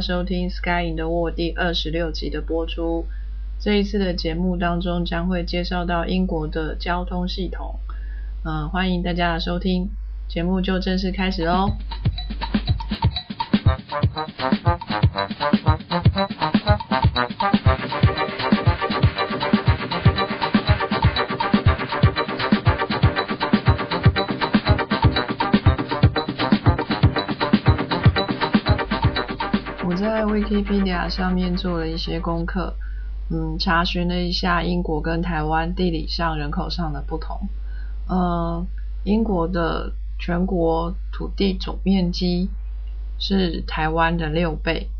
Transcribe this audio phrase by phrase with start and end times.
[0.00, 3.06] 收听《Sky in the World》第二十六集的播出。
[3.60, 7.80] 这一次的节目当中将会介绍到英国的交通系统，
[8.44, 9.88] 嗯、欢迎大家的收听，
[10.28, 11.72] 节目就正式开始喽。
[29.88, 32.74] 我在 Wikipedia 上面做了一些功课，
[33.30, 37.48] 嗯，查询了一下英国跟台湾地理上、人口上的不同。
[38.06, 38.66] 呃，
[39.04, 42.50] 英国的全国土地总面积
[43.18, 44.90] 是台湾的六倍，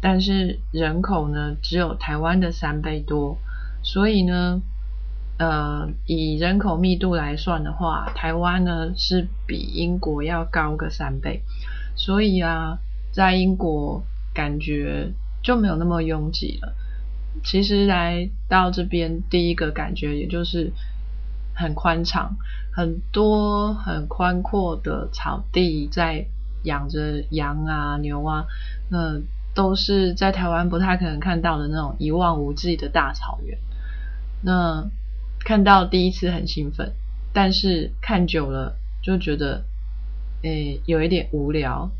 [0.00, 3.38] 但是人口呢只有台湾的三倍多，
[3.84, 4.60] 所以呢，
[5.38, 11.42] 呃，以人口密度来算的话，台湾呢是比英国要高个三倍，
[11.94, 12.80] 所以啊，
[13.12, 14.02] 在英国
[14.36, 16.74] 感觉就没有那么拥挤了。
[17.42, 20.72] 其实来到这边，第一个感觉也就是
[21.54, 22.36] 很宽敞，
[22.70, 26.26] 很多很宽阔的草地在
[26.64, 28.44] 养着羊啊、牛啊，
[28.90, 29.20] 那
[29.54, 33.58] 都是在台湾不太可能看到的那种一望无际的大草原。
[34.42, 34.90] 那
[35.40, 36.92] 看到第一次很兴奋，
[37.32, 39.64] 但是看久了就觉得，
[40.42, 41.90] 诶，有一点无聊。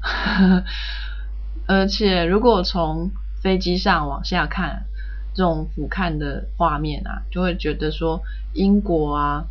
[1.67, 3.11] 而且如果从
[3.43, 4.87] 飞机上往下看，
[5.35, 8.23] 这种俯瞰的画面啊，就会觉得说
[8.55, 9.45] 英国啊，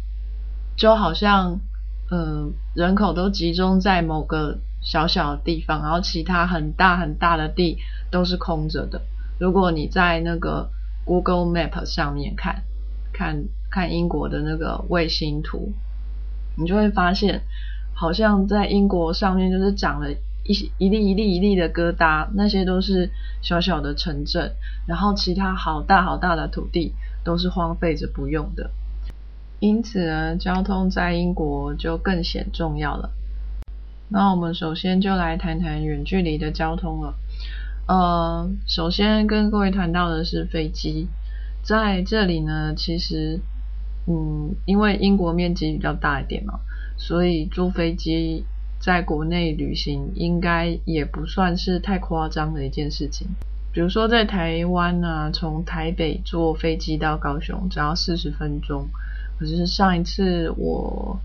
[0.76, 1.60] 就好像
[2.10, 7.78] 嗯人口都集中在某个小小的地方，然后其他很大很大的地
[8.10, 9.02] 都是空着的。
[9.38, 10.70] 如果你在那个
[11.04, 12.64] Google Map 上面看
[13.14, 15.74] 看看英国的那个卫星图，
[16.58, 17.44] 你就会发现，
[17.94, 20.08] 好像在英国上面就是长了
[20.46, 23.10] 一一粒一粒一粒的疙瘩，那些都是
[23.42, 24.54] 小小的城镇，
[24.88, 28.70] 然后其他好大好大的土地都是荒废着不用的。
[29.60, 33.10] 因此呢，交通在英国就更显重要了。
[34.10, 37.16] 那我们首先就来谈谈远距离的交通了。
[37.88, 41.08] 呃，首先跟各位谈到的是飞机，
[41.64, 43.40] 在这里呢，其实，
[44.08, 46.60] 嗯，因为英国面积比较大一点嘛，
[46.98, 48.46] 所以坐飞机
[48.86, 53.28] 在国内旅行应该也不算是太夸张的一件事情。
[53.74, 58.88] 比如说在台湾啊，从台北坐飞机到高雄只要四十分钟，
[59.40, 61.20] 可是上一次我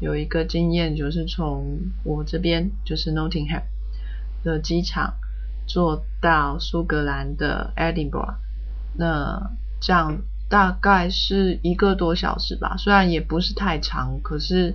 [0.00, 3.62] 有一个经验，就是从我这边就是 Nottingham
[4.42, 5.14] 的机场
[5.68, 8.34] 坐到苏格兰的 Edinburgh，
[8.96, 14.74] 那这样大概是一个多小时吧，虽然也不是太长，可是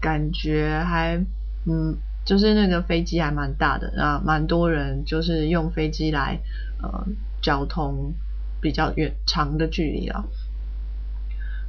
[0.00, 1.24] 感觉还
[1.68, 6.38] 嗯，就是那个飞机还蛮大的啊，蛮多人就是用飞机来
[6.80, 7.06] 呃
[7.42, 8.14] 交通
[8.60, 10.24] 比较远长的距离了。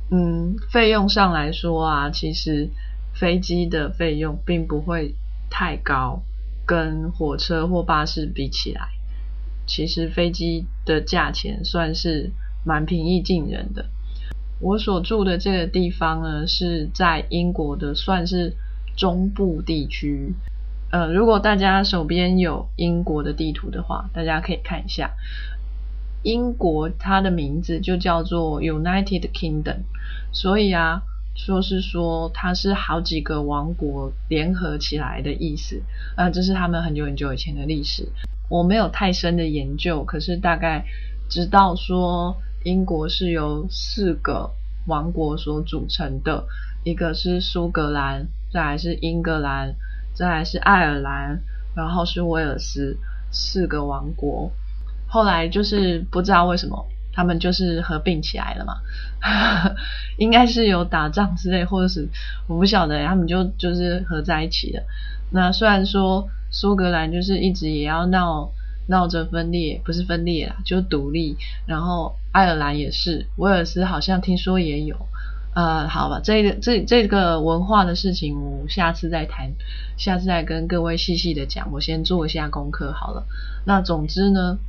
[0.09, 2.69] 嗯，费用上来说啊，其实
[3.13, 5.16] 飞机的费用并不会
[5.50, 6.22] 太高，
[6.66, 8.90] 跟火车或巴士比起来，
[9.66, 12.31] 其实飞机的价钱算是
[12.64, 13.85] 蛮平易近人的。
[14.59, 18.56] 我所住的这个地方呢，是在英国的算是
[18.97, 20.34] 中部地区。
[20.91, 25.12] 呃，如果大家手边有英国的地图的话，大家可以看一下。
[26.24, 29.84] 英国它的名字就叫做 United Kingdom，
[30.34, 31.03] 所以啊，
[31.35, 35.84] 说是说它是好几个王国联合起来的意思。
[36.18, 38.09] 呃，这是他们很久很久以前的历史，
[38.50, 40.85] 我没有太深的研究，可是大概
[41.29, 44.52] 知道说英国是由四个
[44.88, 46.46] 王国所组成的，
[46.84, 49.75] 一个是苏格兰，再来是英格兰，
[50.13, 51.41] 再来是爱尔兰，
[51.76, 52.97] 然后是威尔斯，
[53.32, 54.52] 四个王国。
[55.08, 58.76] 后来就是不知道为什么他们就是合并起来了嘛，
[60.17, 62.08] 应该是有打仗之类，或者是
[62.47, 64.84] 我不晓得，他们就就是合在一起了。
[65.32, 68.52] 那虽然说苏格兰就是一直也要闹
[68.88, 71.38] 闹着分裂，不是分裂啦，就独立。
[71.66, 74.96] 然后爱尔兰也是，威尔斯好像听说也有。
[75.57, 79.53] 呃，好吧，这个这这个文化的事情，我下次再谈，
[79.97, 81.71] 下次再跟各位细细的讲。
[81.71, 83.25] 我先做一下功课好了。
[83.65, 84.59] 那总之呢，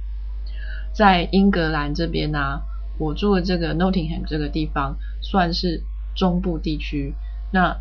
[0.94, 2.62] 在英格兰这边呢、
[2.98, 5.82] 我住的这个 Nottingham 这个地方算是
[6.16, 7.12] 中部地区。
[7.52, 7.76] 那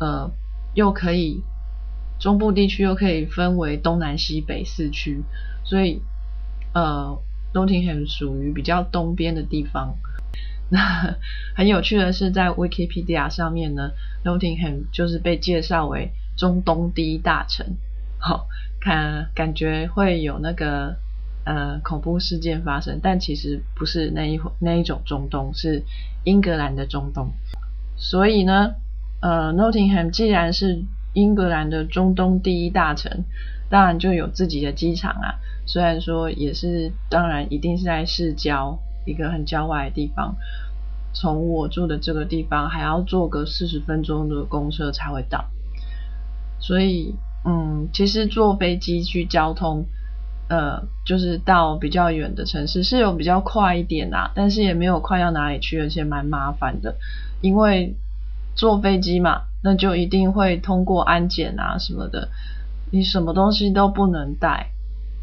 [0.00, 0.32] 呃，
[0.74, 1.44] 又可以
[2.18, 5.22] 中部地区又可以分为东南西北四区，
[5.62, 6.02] 所以
[6.74, 7.16] 呃
[7.54, 9.96] ，Nottingham 属于比较东边的地方。
[10.70, 11.16] 那
[11.56, 13.92] 很有趣的是，在 Wikipedia 上面呢
[14.24, 17.66] ，Nottingham 就是被介绍为中东第一大城。
[18.18, 18.48] 好
[18.80, 20.96] 看感觉会有那个
[21.44, 25.84] 呃恐怖事件发生，但其实不是那一那一种中东，是
[26.24, 27.32] 英格兰的中东。
[27.96, 28.74] 所以呢，
[29.20, 30.84] 呃，Nottingham 既然是
[31.14, 33.24] 英格兰的中东第一大城，
[33.70, 35.40] 当然就有自己的机场啊。
[35.64, 40.36] 虽然说也是，当然一定是在市郊一个很郊外的地方。
[41.14, 45.46] 从我住的这个地方还要坐个四十分钟的公车才会到。
[46.60, 47.14] 所以，
[47.44, 49.86] 嗯，其实坐飞机去交通，
[50.48, 56.96] 呃，就是到比较远的城市是有比较快一点啊，但是也没有快到哪里去，而且蛮麻烦的。
[57.40, 57.96] 因为
[58.54, 62.28] 坐飞机嘛，那就一定会通过安检啊什么的，
[62.90, 64.72] 你什么东西都不能带，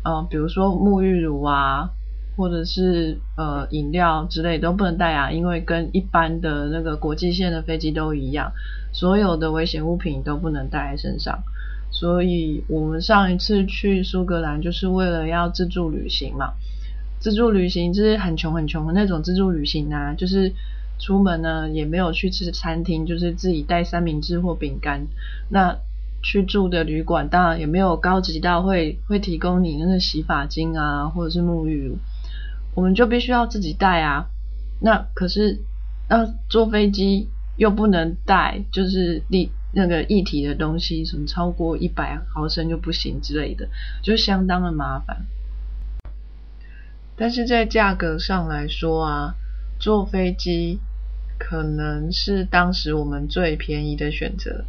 [0.03, 1.91] 呃，比如说沐浴乳啊，
[2.35, 8.51] 或者是呃饮料之类都不能带啊，因为跟一般的那个国际线的飞机都一样，
[8.91, 11.43] 所有的危险物品都不能带在身上。
[11.91, 16.53] 所以我们上一次去苏格兰就是为了要自助旅行嘛，
[17.19, 20.53] 自助旅行就是很穷很穷的那种自助旅行啊，就是。
[20.97, 25.07] 出门呢也没有去吃餐厅，就是自己带三明治或饼干。
[25.49, 25.77] 那
[26.23, 31.97] 去住的旅馆当然也没有高级到会会提供你那个洗发精啊，或者是沐浴乳，
[32.75, 34.27] 我们就必须要自己带啊。
[34.79, 35.61] 那可是
[36.07, 43.67] 那坐飞机又不能带，就是立那个液体的东西，什么超过一百毫升就不行之类的，
[44.03, 45.25] 就相当的麻烦。
[47.15, 49.35] 但是在价格上来说啊。
[49.77, 50.79] 坐飞机
[51.37, 54.63] 可能是当时我们最便宜的选择。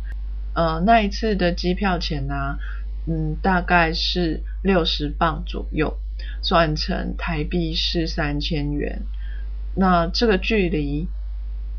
[0.53, 2.59] 呃，那一次的机票钱呢，
[3.07, 5.97] 嗯，大概是六十磅左右，
[6.43, 9.03] 算成台币是三千元。
[9.75, 11.09] 那这个距离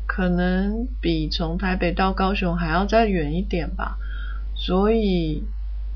[0.06, 3.98] 可能比从台北到高雄还要再远一点吧。
[4.54, 5.44] 所以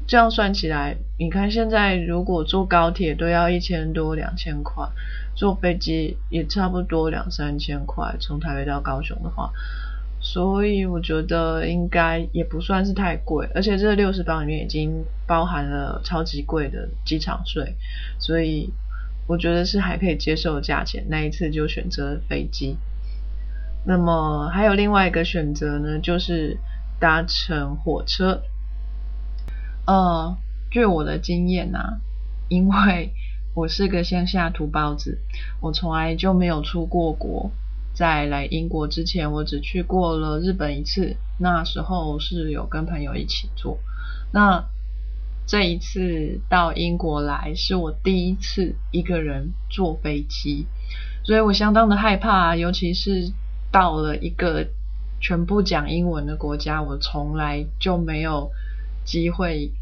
[0.07, 4.89] 这样算起来，你看现在如果坐高铁都要一千多两千块。
[5.35, 9.51] 坐飞机也差不多两三千块，从台北到高雄的话，
[10.25, 17.75] 所以我觉得应该也不算是太贵，而且这六十磅里面已经包含了超级贵的机场税，
[18.21, 18.73] 所以
[19.27, 21.05] 我觉得是还可以接受的价钱。
[21.09, 22.77] 那一次就选择飞机。
[23.85, 26.57] 那么还有另外一个选择呢，就是
[27.01, 28.43] 搭乘火车。
[29.87, 30.37] 呃，
[30.71, 31.99] 据我的经验呐，
[32.49, 33.11] 因为
[33.55, 35.19] 我是个乡下土包子，
[35.61, 37.51] 我从来就没有出过国。
[37.95, 43.79] 在来英国之前，我只去过了日本一次，那时候是有跟朋友一起坐。
[44.33, 44.65] 那
[45.47, 50.67] 这一次到英国来，是我第一次一个人坐飞机，
[51.25, 53.33] 所以我相当的害怕，尤其是
[53.71, 54.67] 到了一个
[55.21, 58.51] 全部讲英文的国家，我从来就没有
[59.05, 59.73] 机会。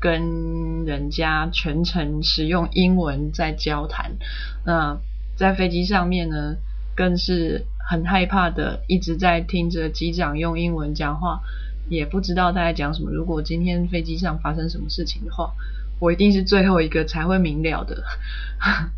[0.00, 4.16] 跟人家全程使用英文在交谈，
[4.66, 4.98] 那
[5.36, 6.56] 在飞机上面呢，
[6.94, 11.40] 更是很害怕的，一直在听着机长用英文讲话，
[11.88, 13.10] 也不知道他在讲什么。
[13.10, 15.52] 如果今天飞机上发生什么事情的话，
[15.98, 18.02] 我一定是最后一个才会明了的。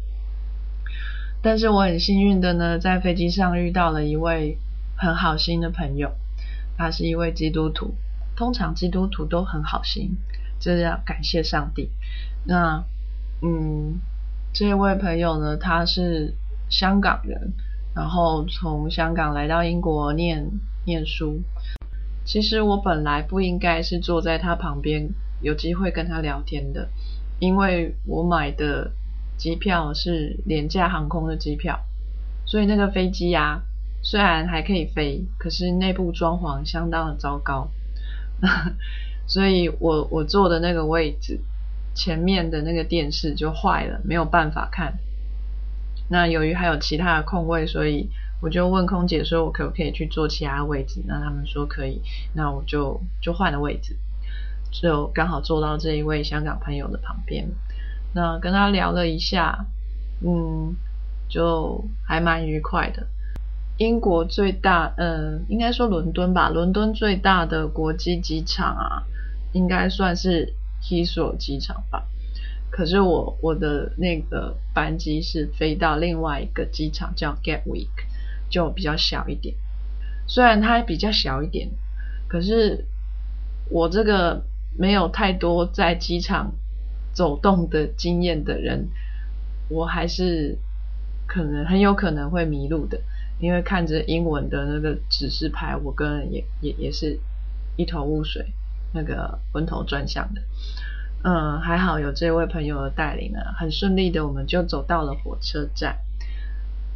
[1.43, 4.57] 但是我很幸运的呢，在飞机上遇到了一位
[4.97, 6.13] 很好心的朋友，
[6.79, 7.95] 他是一位基督徒，
[8.35, 10.17] 通常基督徒都很好心。
[10.59, 11.91] 这要感谢上帝。
[12.45, 12.85] 那，
[13.43, 13.99] 嗯，
[14.55, 16.35] 这位朋友呢，他是
[16.71, 17.53] 香港人，
[17.95, 20.51] 然后从香港来到英国念
[20.85, 21.43] 念书。
[22.25, 25.11] 其实我本来不应该是坐在他旁边，
[25.43, 26.89] 有机会跟他聊天的，
[27.39, 28.93] 因为我买的
[29.37, 31.81] 机票是廉价航空的机票，
[32.47, 33.63] 所以那个飞机呀，
[34.03, 37.69] 虽然还可以飞，可是内部装潢相当的糟糕。
[39.27, 41.41] 所以我我坐的那个位置
[41.95, 44.99] 前面的那个电视就坏了，没有办法看。
[46.09, 52.01] 那由于还有其他的空位，所以我就问空姐说：“我可不可以去坐其他位置？”那他们说可以，
[52.35, 53.97] 那我就就换了位置，
[54.71, 57.49] 就刚好坐到这一位香港朋友的旁边。
[58.15, 59.67] 那跟他聊了一下，
[60.25, 60.75] 嗯，
[61.29, 63.07] 就还蛮愉快的。
[63.79, 69.03] 英国最大，嗯，应该说伦敦吧，伦敦最大的国际机场啊。
[69.53, 72.09] 应该算是希索机场吧，
[72.75, 77.87] 可是我我的那个班机是飞到另外一个机场叫 Gatwick，
[78.51, 79.55] 就比较小一点。
[80.27, 81.71] 虽然它比较小一点，
[82.27, 82.85] 可是
[83.71, 84.43] 我这个
[84.77, 86.53] 没有太多在机场
[87.13, 88.89] 走动的经验的人，
[89.69, 90.59] 我还是
[91.29, 93.01] 可能很有可能会迷路的，
[93.39, 97.21] 因为看着英文的那个指示牌，我个人也也也是
[97.77, 98.45] 一头雾水。
[98.97, 100.41] 那个昏头转向的。
[101.25, 105.97] 嗯，还好有这位朋友的带领呢，很顺利的我们就走到了火车站。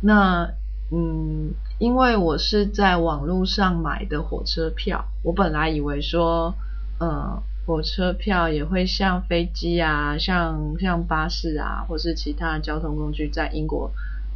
[0.03, 0.51] 那
[0.93, 6.55] 嗯，因为我是在网络上买的火车票，我本来以为说，
[7.01, 13.91] 嗯，火车票也会像飞机啊，像像巴士啊，或是其他交通工具在英国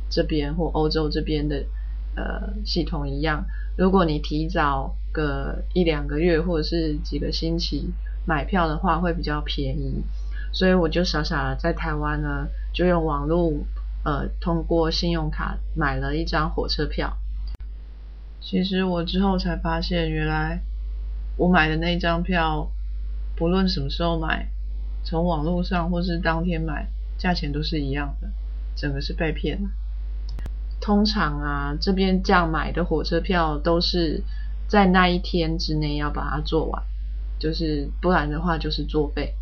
[0.08, 1.64] 这边或欧洲这边的
[2.16, 3.44] 呃系统一样，
[3.76, 7.92] 如果你提早个一两个月或者是几个星期
[8.26, 10.02] 买票的话，会比较便宜，
[10.52, 13.52] 所以我就傻傻的在台湾呢，就用网络。
[14.05, 17.17] 呃，通过信用卡买了一张火车票。
[18.41, 20.61] 其实我之后才发现，原来
[21.37, 22.73] 我买的那张票，
[23.37, 24.49] 不论什么时候买，
[25.05, 28.29] 从网络上或是当天买，价钱都是一样的，
[28.75, 29.71] 整个是被骗了。
[30.81, 34.25] 通常啊，这边这样买的火车票都是
[34.67, 36.83] 在那一天之内要把它做完，
[37.42, 39.34] 就是不然的话就是作废。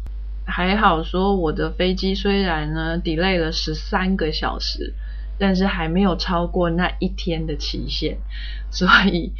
[0.47, 4.95] 还好说，我的飞机虽然呢 delay 了十三个小时，
[5.39, 8.17] 但是还没有超过那一天的期限，
[8.71, 9.35] 所以，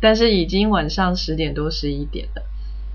[0.00, 2.42] 但是已经晚上十点多十一点了，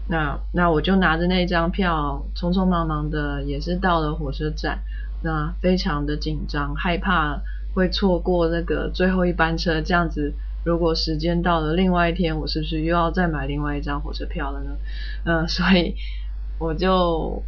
[0.10, 4.80] 那那我就拿着那张票，匆匆忙忙的也是到了火车站，
[5.24, 7.42] 那非常的紧张，害怕
[7.74, 10.34] 会错过那个最后一班车，这样子
[10.66, 14.72] 如果时间到了另外一天，我是不是又要再买另外一张火车票了呢？
[15.26, 15.96] 嗯， 所以。
[16.58, 17.44] 我就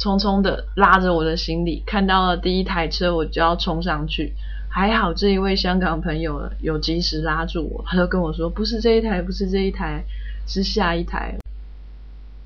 [0.00, 4.34] 匆匆的拉着我的行李，看到了第一台车，我就要冲上去。
[4.68, 10.02] 还好这一位香港朋友有及时拉住我，他就跟我说：“不是这一台，不是这一台，
[10.44, 11.38] 是下一台。”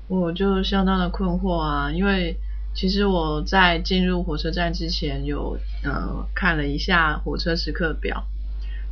[0.07, 2.37] 我就相当的困惑啊，因为
[2.75, 8.23] 其实我在进入火车站之前有呃看了一下火车时刻表，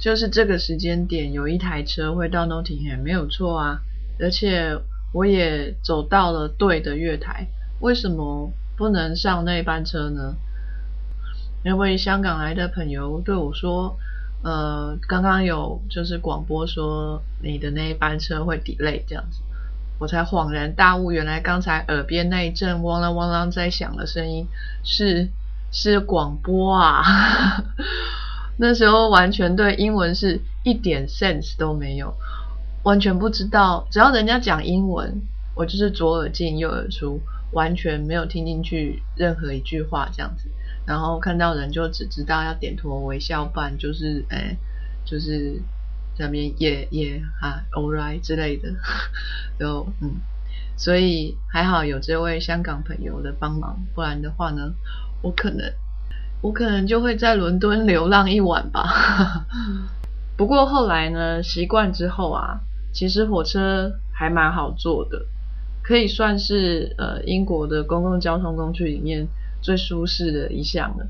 [0.01, 3.79] 就是这个时间点有一台车会到 Nottingham 没有错啊，
[4.19, 4.77] 而且。
[5.13, 7.45] 我也走到了对的月台，
[7.81, 10.37] 为什么不能上那班车呢？
[11.65, 13.97] 那位香港来的朋友对我说
[14.41, 19.41] ：“呃，刚刚有就是广播说你的那一班车会 delay 这样子。”
[19.99, 24.47] 我才恍然大悟，原来刚才耳边那一阵汪啷汪啷在响的声音
[24.85, 25.27] 是
[25.73, 27.65] 是广播啊！
[28.57, 32.13] 那时候完全对英文是一点 sense 都没有。
[32.83, 35.21] 完全不知道，只要人家讲英文，
[35.55, 40.49] 我就是左耳进右耳出，完全没有听进去任何一句话这样子。
[40.87, 44.57] 然后看到人就只知道要点头微笑办，就是哎，
[45.05, 45.61] 就是
[46.17, 48.73] 下面也也啊，all right 之类的。
[49.59, 50.15] 就嗯，
[50.75, 54.73] 所以还好有这位香港朋友的帮忙，不然的话呢，
[55.21, 55.71] 我可能
[56.41, 59.45] 我可能就会在伦敦流浪一晚吧。
[60.37, 62.61] 不过后来呢，习惯之后啊。
[62.93, 65.25] 其实火车还蛮好坐的，
[65.81, 69.29] 可以算是呃英国的公共交通工具里面
[69.61, 71.07] 最舒适的一项了。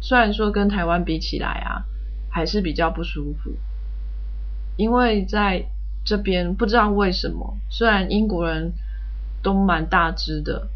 [0.00, 1.84] 虽然说跟台湾比起来啊，
[2.30, 3.50] 还是比较不舒服，
[4.78, 5.66] 因为在
[6.02, 8.72] 这边不知道为什么，虽然英国人
[9.42, 10.68] 都蛮大只的，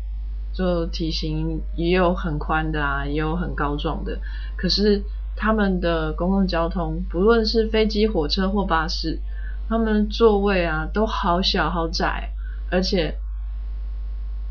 [0.52, 4.18] 就体型也有很宽的啊，也有很高壮的，
[4.56, 5.02] 可是
[5.36, 9.20] 他们的公共交通，不论是飞机、火车或巴士。
[9.68, 12.30] 他们座位啊都好小好窄，
[12.70, 13.16] 而且，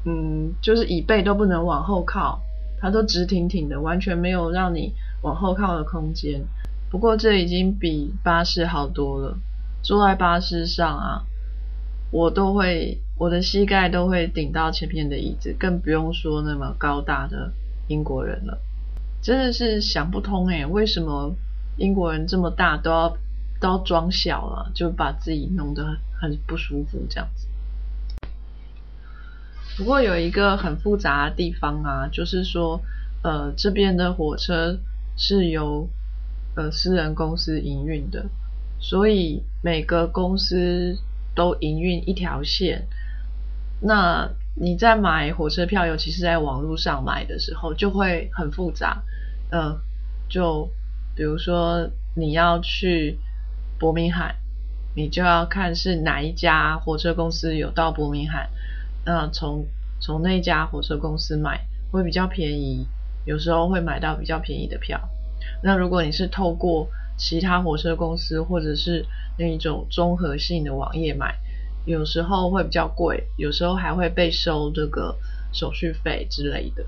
[0.03, 2.41] 嗯，就是椅背都不能往后靠，
[2.79, 6.41] 它都直挺挺的，完全没有让你往后靠的空间。
[6.89, 9.37] 不过这已经比巴士好多了。
[9.83, 11.23] 坐在巴士上啊，
[12.11, 17.51] 我都会我的膝盖都会顶到前面的椅子，更不用说那么高大的
[17.87, 18.59] 英国人了。
[19.21, 21.33] 真的是想不通诶，为什么
[21.77, 23.17] 英国人这么大都要？
[23.61, 27.45] 都要装小了，就把自己弄得很不舒服这样子。
[29.77, 32.81] 不过有一个很复杂的地方啊，就是说，
[33.21, 34.79] 呃，这边的火车
[35.15, 35.87] 是由
[36.55, 38.25] 呃私人公司营运的，
[38.79, 40.97] 所以每个公司
[41.35, 42.87] 都营运一条线。
[43.81, 49.03] 那你在买火车票，尤其是在网络上买的时候，就会很复杂。
[49.51, 49.79] 嗯，
[50.29, 50.69] 就
[51.15, 53.19] 比如说你要去。
[53.79, 54.35] 伯明翰，
[54.95, 58.47] 你就要看是哪一家火车公司有到伯明翰，
[59.03, 59.65] 那从
[59.99, 62.85] 从那家火车公司买会比较便宜，
[63.25, 65.01] 有时候会买到比较便宜的票。
[65.63, 66.89] 那如果你是透过
[67.21, 69.05] 其他火车公司或者是
[69.37, 71.37] 那一种综合性的网页买，
[71.85, 75.15] 有时候会比较贵，有时候还会被收这个
[75.53, 76.83] 手续费之类的。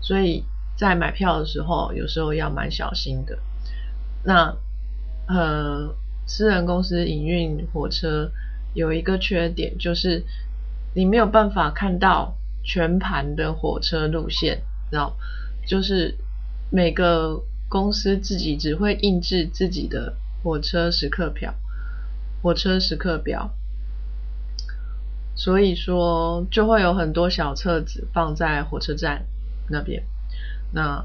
[0.00, 0.44] 所以
[0.76, 3.38] 在买票的时候，有时候要蛮小心的。
[4.24, 4.56] 那
[5.26, 5.96] 呃。
[6.24, 8.30] 私人公司营运火车
[8.74, 10.24] 有一个缺点，就是
[10.94, 15.14] 你没有办法看到全盘的火车路线，然后
[15.66, 16.16] 就是
[16.70, 21.54] 每个公司自己只会印制自己的火车时刻表、
[22.42, 23.50] 火车时刻表，
[25.34, 29.24] 所以说就会有很多小册子放在火车站
[29.70, 30.02] 那边。
[30.70, 31.02] 那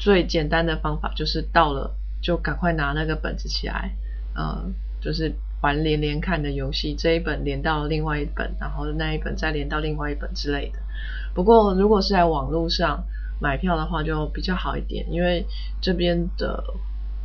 [0.00, 3.92] 最简单的方法就是到了就赶快拿那个本子起来，
[4.34, 4.64] 呃，
[5.00, 10.80] 就是玩连连看的游戏，这一本连到另外一本，然后那一本再连到另外一本之类的。
[11.34, 13.04] 不过如果是在网络上
[13.40, 15.46] 买票的话，就比较好一点，因为
[15.80, 16.62] 这边的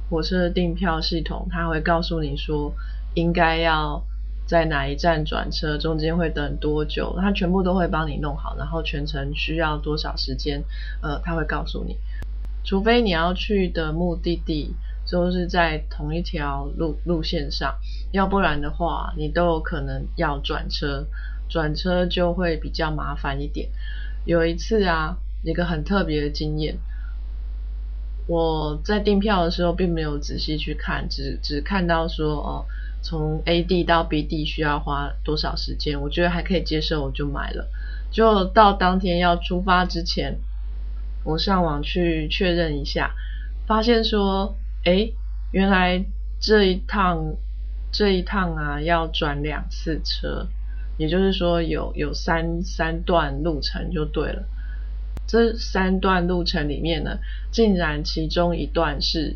[0.09, 2.73] 火车订票系统，它会告诉你说
[3.15, 4.03] 应该要
[4.45, 10.63] 在哪一站转车，中间会等多久，它全部都会帮你弄好，然后全程需要多少时间，
[11.01, 11.97] 呃，它会告诉你。
[12.65, 14.73] 除非你要去的目的地
[15.05, 17.75] 就是在同一条路路线上，
[18.11, 21.05] 要不然的话，你都有可能要转车，
[21.49, 23.69] 转车就会比较麻烦一点。
[24.25, 26.77] 有一次啊，一个很特别的经验，
[28.27, 32.65] 我在订票的时候并没有仔细去看，只只看到说哦，
[33.01, 37.67] 从 A 地到 B 地需要花多少时间，我觉得还可以接受，我就买了。
[38.11, 40.39] 就到当天要出发之前。
[41.25, 43.15] 我上网去确认一下，
[43.65, 45.09] 发现说，哎，
[45.51, 46.03] 原来
[46.41, 47.37] 这一趟
[47.93, 50.47] 这一趟啊要转两次车，
[50.97, 54.43] 也就是说有有三三段路程就对了。
[55.33, 57.17] 这三段路程里面呢，
[57.49, 59.35] 竟然其中一段是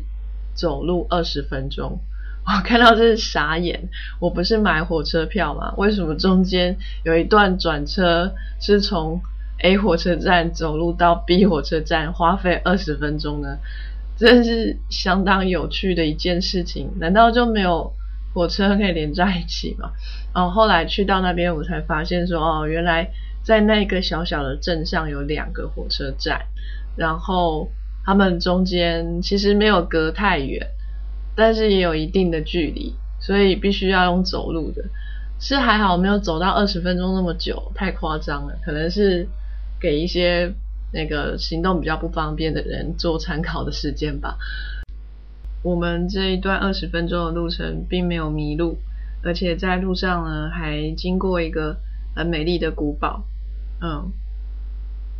[0.54, 1.98] 走路二十分钟，
[2.46, 3.88] 我看到这是傻眼。
[4.20, 5.74] 我不是买火车票吗？
[5.76, 9.20] 为什么中间有一段转车是从
[9.60, 13.58] ？A 火车站走路到 B 火车站花费二十分钟呢，
[14.16, 16.92] 真是相当有趣的一件事情。
[17.00, 17.92] 难道就没有
[18.32, 19.90] 火车可以连在一起吗？
[20.32, 23.10] 哦，后来去到那边，我才发现说，哦，原来
[23.48, 26.42] 在那个小小的镇上有两个火车站，
[26.98, 27.70] 然后
[28.04, 30.66] 他们中间其实没有隔太远，
[31.34, 34.84] 但是也有一定的距离，所以必须要用走路的。
[35.40, 39.26] 是还好没有走到二十分钟那么久，太夸张了，可能是。
[39.80, 40.52] 给一些
[40.92, 44.36] 那个行动比较不方便的人做参考的时间吧。
[45.62, 48.76] 我们这一段二十分钟的路程并没有迷路，
[49.22, 51.76] 而且在路上呢还经过一个
[52.16, 53.22] 很美丽的古堡。
[53.80, 54.12] 嗯，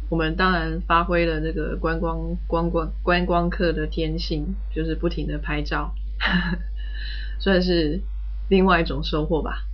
[0.09, 5.95] 我们当然发挥了这个观光观光观光客的天性，就是不停的拍照，
[7.39, 8.01] 算是
[8.49, 9.65] 另外一种收获吧。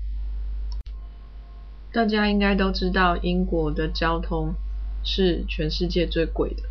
[1.93, 4.55] 大家应该都知道英国的交通。
[5.07, 6.63] 是全世界最贵的，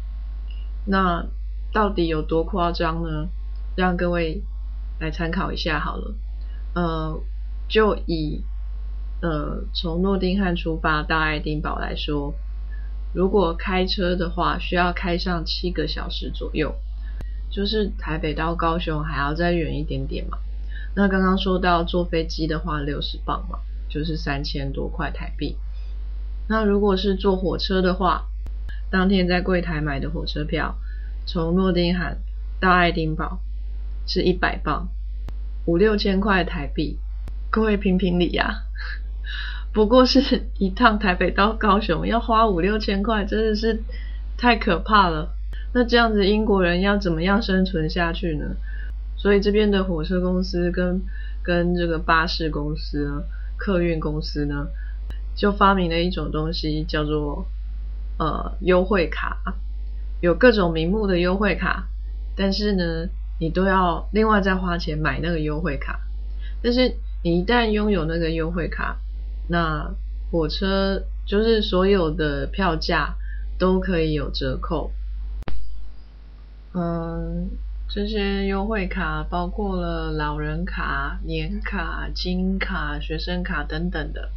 [0.88, 1.23] 那
[1.71, 3.30] 到底有多夸张呢？
[3.76, 4.41] 让各位
[4.99, 6.15] 来参考一下好了。
[6.73, 7.21] 呃，
[7.67, 8.43] 就以
[9.23, 12.33] 呃从诺丁汉出发到爱丁堡来说，
[13.13, 16.75] 如果开车的话，需要开上七个小时左右，
[17.49, 20.39] 就是台北到高雄还要再远一点点嘛。
[20.93, 25.55] 那刚刚说到坐飞机的话，六十磅嘛，就是三千多块台币。
[26.49, 28.25] 那如果是坐火车的话，
[28.91, 30.75] 当天在柜台买的火车票，
[31.25, 32.17] 从诺丁汉
[32.59, 33.39] 到爱丁堡
[34.05, 34.89] 是一百磅，
[35.65, 36.99] 五六千块台币，
[37.49, 38.63] 各位评评理呀！
[39.73, 43.83] 不过是 一趟台北到高雄要花五六千块，真的是
[44.38, 45.33] 太可怕了。
[45.73, 48.55] 那这样子英国人要怎么样生存下去呢？
[49.17, 51.01] 所以这边的火车公司跟
[51.41, 53.23] 跟这个巴士公司、
[53.57, 54.67] 客运公司呢？
[55.36, 57.47] 就发明了一种东西，叫做
[58.19, 59.55] 呃优惠卡，
[60.21, 61.88] 有各种名目的优惠卡，
[62.36, 63.09] 但是呢，
[63.39, 66.01] 你都要另外再花钱买那个优惠卡。
[66.62, 68.99] 但是你一旦拥有那个优惠卡，
[69.47, 69.93] 那
[70.32, 73.15] 火车就是所有的票价
[73.60, 74.91] 都可以有折扣。
[76.73, 77.49] 嗯，
[77.88, 84.32] 这些优惠卡包括了老人卡、年卡、金卡、学生卡等等的。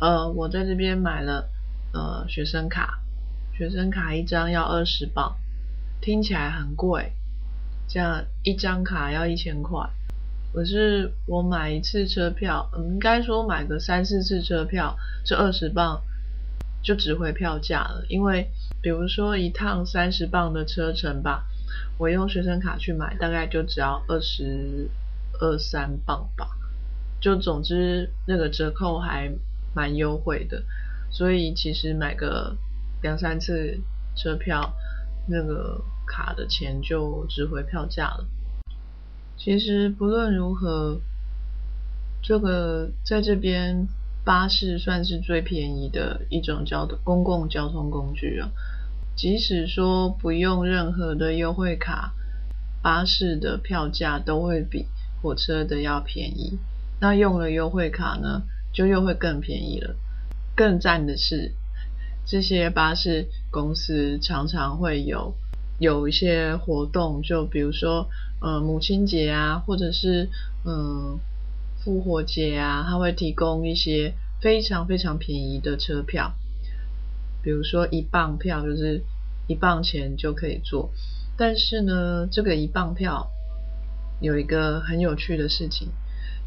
[0.00, 1.48] 呃，我在这边买了
[1.92, 2.98] 呃学生卡，
[3.56, 5.36] 学生卡一张要二十磅，
[6.02, 7.12] 听起来很贵，
[7.88, 9.88] 这样一张卡要一千块。
[10.54, 16.00] 可是我买一次车票，应该说买个三四次车票，这二十磅
[16.82, 18.06] 就值回票价了。
[18.08, 18.48] 因为
[18.80, 21.44] 比如说一趟三十磅的车程吧，
[21.98, 24.88] 我用学生卡去买，大概就只要二十
[25.40, 26.48] 二三磅吧。
[27.20, 29.30] 就总之那个折扣还。
[29.76, 30.62] 蛮优惠的，
[31.10, 32.56] 所以其实买个
[33.02, 33.76] 两三次
[34.14, 34.72] 车票，
[35.26, 38.24] 那个卡的钱就值回票价了。
[39.36, 41.00] 其实不论如何，
[42.22, 43.88] 这个在这边
[44.24, 48.50] 巴士算是最便宜的一种交通公共交通工具了。
[49.16, 52.14] 即使说不用任何的优惠卡，
[52.82, 54.86] 巴士的票价都会比
[55.22, 56.58] 火车的要便宜。
[57.00, 58.42] 那用了优惠卡呢，
[58.72, 59.94] 就又会更便宜了。
[60.56, 61.52] 更赞的是，
[62.24, 65.34] 这些巴士公司常常会有
[65.78, 68.08] 有一些活动，就比如说，
[68.44, 70.28] 呃，母亲节啊，或者是
[70.66, 71.18] 嗯
[71.82, 76.34] 复活节啊，它会提供一些非常非常便宜的车票，
[77.42, 79.02] 比如说一磅票，就是
[79.46, 80.90] 一磅钱就可以坐。
[81.38, 83.30] 但是呢，这个一磅票
[84.20, 85.88] 有一个很有趣的事情，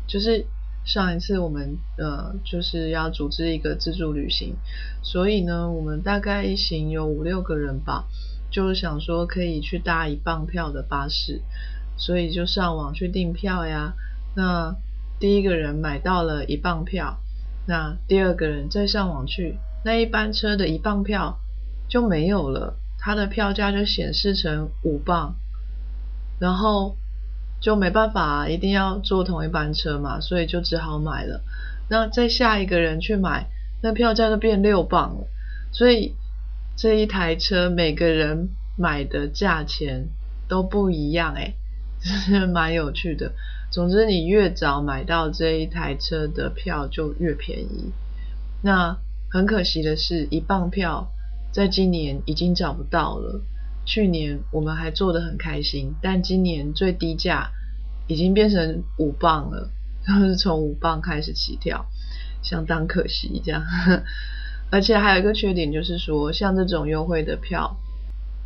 [0.07, 0.45] 就是。
[0.85, 4.55] 上一次我们呃就是要组织一个自助旅行，
[5.03, 8.07] 所以呢，我们大概一行有五六个人吧，
[8.49, 11.41] 就是想说可以去搭一磅票的巴士，
[11.97, 13.93] 所以就上网去订票呀。
[14.35, 14.75] 那
[15.19, 17.17] 第一个人买到了一磅票，
[17.67, 21.39] 那第二个人再上网去，那一班车的一磅票
[21.89, 25.35] 就没有了，它的票价就显示成五磅，
[26.39, 26.95] 然后。
[27.59, 31.41] 就没办法，一定要坐同一班车嘛，所以就只好买了。
[31.89, 33.47] 那再下一个人去买，
[33.81, 35.27] 那票价就变六磅了。
[35.71, 36.13] 所以
[36.75, 40.09] 这一台车每个人买的价钱
[40.47, 41.55] 都不一样，哎，
[42.01, 43.33] 是 蛮有趣的。
[43.71, 47.91] 总之，你越早买到这一台车的票就越便宜。
[48.61, 48.97] 那
[49.29, 51.11] 很可惜的是，一磅票
[51.51, 53.41] 在今年已经找不到了。
[53.85, 57.51] 去年我们还做得很开心，但今年最低价
[58.07, 59.69] 已经变成五磅了，
[60.05, 61.85] 就是从五磅开始起跳，
[62.41, 63.63] 相当可惜这样。
[64.69, 67.77] 而且还有一个缺点就是说，像这种优惠的票，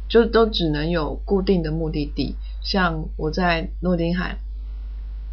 [0.07, 4.37] 就都只能有固定的目的地，像我在诺丁汉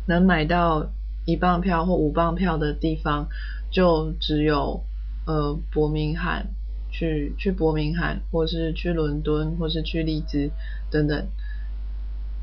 [0.07, 0.91] 能买到
[1.25, 3.29] 一磅票或五磅票的地方，
[3.71, 4.85] 就只有
[5.27, 6.49] 呃伯明翰。
[6.91, 10.51] 去去伯明翰，或是去伦敦，或是去利兹
[10.91, 11.29] 等等，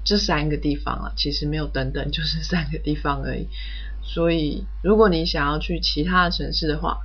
[0.06, 3.48] 这三个地方啊，其实没有等等，就是三个地方而已。
[4.04, 7.00] 所以，如果你想要去其他的城市的话，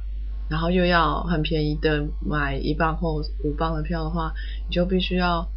[0.50, 4.34] 然后又要很便宜的买一磅或五磅的票的话，
[4.68, 5.48] 你就必须要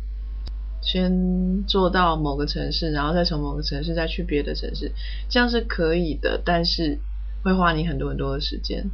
[0.83, 4.91] 先坐到某个城市，然后再从某个城市再去别的城市，
[5.29, 6.99] 这样是可以的，但是
[7.43, 8.91] 会花你很多很多的时间。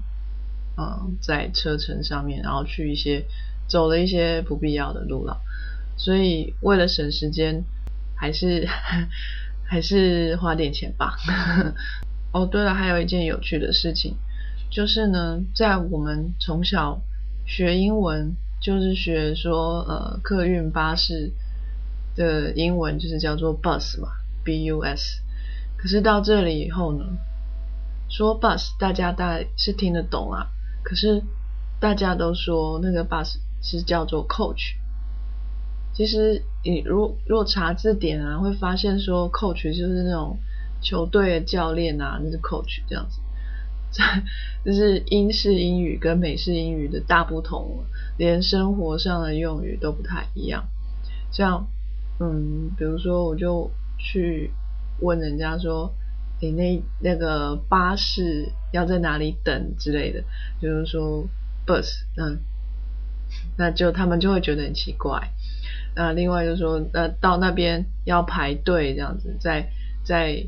[0.77, 3.25] 嗯，在车程上面，然后去一些
[3.67, 5.41] 走了一些不必要的路了，
[5.97, 7.65] 所以为了省时间，
[8.15, 8.65] 还是
[9.67, 11.17] 还是花点钱吧。
[12.31, 14.15] 哦，对了，还有一件有趣的事情，
[14.69, 17.01] 就是呢，在我们从小
[17.45, 21.33] 学英文，就是学说呃客运巴士
[22.19, 24.09] 的英文就是叫做 bus 嘛
[24.43, 25.21] ，b u s。
[25.77, 27.05] 可是到这里以后呢，
[28.09, 30.47] 说 bus 大家大是听得懂啊。
[30.83, 31.23] 可是
[31.79, 34.75] 大家都说那个 bus 是叫做 coach，
[35.93, 40.37] 其实你如如果查字典啊，会发现说 coach 就是那种
[40.81, 43.21] 球队的教练啊，那是 coach 这样子。
[43.91, 44.03] 这
[44.69, 47.85] 就是英式英语跟美式英语的大不同，
[48.17, 50.67] 连生活上的用语都不太一样。
[51.31, 51.67] 像
[52.19, 54.51] 嗯，比如说我就去
[55.01, 55.93] 问人家说。
[56.41, 60.23] 你那那个巴士要在哪里等之类的，
[60.61, 61.27] 就是说
[61.67, 62.39] bus，嗯，
[63.57, 65.33] 那就他们就会觉得很奇怪。
[65.97, 69.69] 那另外就是说，那到那边要排队这样子，在
[70.05, 70.45] 在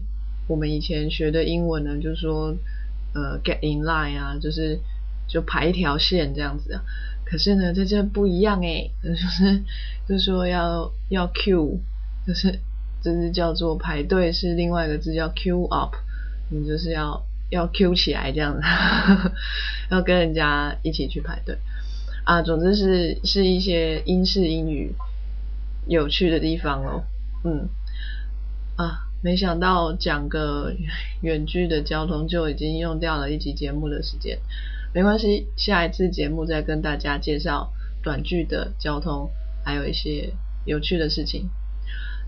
[0.48, 2.56] 我们以前学的英文呢，就是说
[3.14, 4.80] 呃 get in line 啊，就是
[5.32, 6.82] 就排一条线这样子。
[7.26, 9.64] 可是呢，在这不一样诶，就是
[10.08, 11.80] 就说要要 Q，
[12.28, 12.60] 就是。
[13.04, 15.96] 这是叫做排队，是另外一个字叫 Q up，
[16.52, 18.62] 你就是要要 Q 起来这样子，
[19.90, 21.58] 要跟人家一起去排队
[22.26, 22.44] 啊。
[22.44, 24.94] 总之是是一些英式英语
[25.88, 27.04] 有趣的地方哦。
[27.44, 27.70] 嗯
[28.78, 30.72] 啊，没想到讲个
[31.22, 34.38] 远距的交通就已经用掉了一集节目的时间，
[34.94, 37.72] 没关系，下一次节目再跟大家介绍
[38.04, 39.30] 短距的交通，
[39.64, 40.34] 还有一些
[40.66, 41.50] 有趣的事情。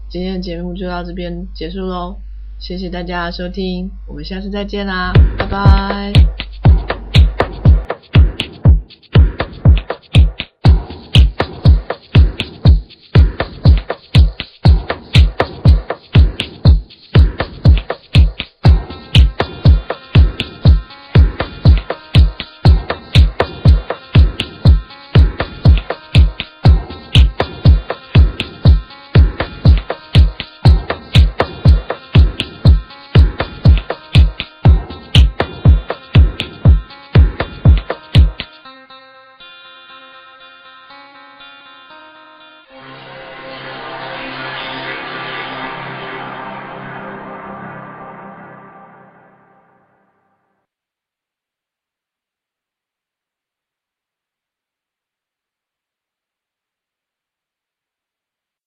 [0.09, 2.17] 今天的节目就到这边结束喽，
[2.59, 6.42] 谢谢大家收听，我们下次再见啦，拜拜。